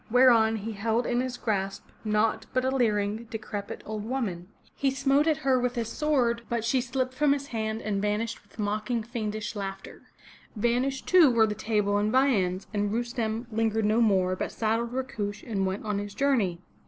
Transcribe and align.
''Whereon 0.09 0.55
he 0.55 0.71
held 0.71 1.05
in 1.05 1.21
his 1.21 1.37
grasp 1.37 1.85
naught 2.03 2.47
but 2.53 2.65
a 2.65 2.71
leering, 2.75 3.25
decrepit, 3.29 3.83
old 3.85 4.03
woman. 4.03 4.47
He 4.73 4.89
smote 4.89 5.27
at 5.27 5.37
her 5.45 5.59
with 5.59 5.75
his 5.75 5.89
sword, 5.89 6.41
but 6.49 6.63
she 6.65 6.79
^ 6.79 6.81
The 6.81 6.85
Persian 6.87 6.89
name 6.89 6.89
for 6.89 6.89
God. 6.89 6.89
445 6.89 6.89
MY 6.89 6.89
BOOK 6.89 6.89
HOUSE 6.89 6.91
slipped 6.91 7.13
from 7.13 7.33
his 7.33 7.47
hand 7.49 7.81
and 7.83 8.01
vanished 8.01 8.43
with 8.43 8.59
mocking, 8.59 9.03
fiendish 9.03 9.55
laughter. 9.55 10.01
Vanished, 10.55 11.07
too, 11.07 11.29
were 11.29 11.45
the 11.45 11.53
table 11.53 11.97
and 11.99 12.11
viands, 12.11 12.65
and 12.73 12.91
Rustem 12.91 13.45
lingered 13.51 13.85
no 13.85 14.01
more, 14.01 14.35
but 14.35 14.51
saddled 14.51 14.91
Rakush 14.91 15.43
and 15.43 15.67
went 15.67 15.85
on 15.85 15.99
his 15.99 16.15
journey. 16.15 16.57